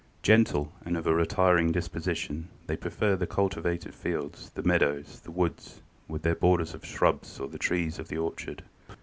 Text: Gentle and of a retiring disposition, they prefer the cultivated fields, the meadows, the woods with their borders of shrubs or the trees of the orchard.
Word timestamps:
Gentle 0.23 0.71
and 0.83 0.97
of 0.97 1.05
a 1.05 1.13
retiring 1.13 1.71
disposition, 1.71 2.47
they 2.65 2.75
prefer 2.75 3.15
the 3.15 3.27
cultivated 3.27 3.93
fields, 3.93 4.49
the 4.49 4.63
meadows, 4.63 5.19
the 5.19 5.29
woods 5.29 5.79
with 6.07 6.23
their 6.23 6.33
borders 6.33 6.73
of 6.73 6.83
shrubs 6.83 7.39
or 7.39 7.47
the 7.47 7.59
trees 7.59 7.99
of 7.99 8.07
the 8.07 8.17
orchard. 8.17 8.63